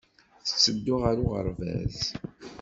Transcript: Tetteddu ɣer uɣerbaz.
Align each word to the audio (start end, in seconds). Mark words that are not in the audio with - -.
Tetteddu 0.47 0.95
ɣer 1.03 1.15
uɣerbaz. 1.25 1.99